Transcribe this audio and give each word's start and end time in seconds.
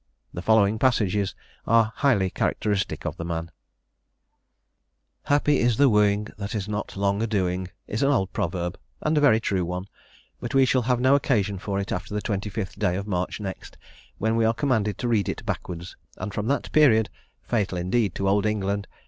The 0.33 0.41
following 0.41 0.79
passages 0.79 1.35
are 1.67 1.93
highly 1.97 2.31
characteristic 2.31 3.05
of 3.05 3.17
the 3.17 3.23
man: 3.23 3.51
"'Happy 5.25 5.59
is 5.59 5.77
the 5.77 5.89
wooing 5.89 6.27
that 6.39 6.55
is 6.55 6.67
not 6.67 6.97
long 6.97 7.21
a 7.21 7.27
doing,' 7.27 7.67
is 7.85 8.01
an 8.01 8.09
old 8.09 8.33
proverb, 8.33 8.79
and 9.01 9.15
a 9.15 9.21
very 9.21 9.39
true 9.39 9.63
one; 9.63 9.85
but 10.39 10.55
we 10.55 10.65
shall 10.65 10.81
have 10.81 10.99
no 10.99 11.13
occasion 11.13 11.59
for 11.59 11.79
it 11.79 11.91
after 11.91 12.15
the 12.15 12.21
25th 12.23 12.79
day 12.79 12.95
of 12.95 13.05
March 13.05 13.39
next, 13.39 13.77
when 14.17 14.35
we 14.35 14.43
are 14.43 14.55
commanded 14.55 14.97
to 14.97 15.07
read 15.07 15.29
it 15.29 15.45
backwards, 15.45 15.95
and 16.17 16.33
from 16.33 16.47
that 16.47 16.71
period 16.71 17.11
(fatal 17.43 17.77
indeed 17.77 18.15
to 18.15 18.27
Old 18.27 18.47
England!) 18.47 18.87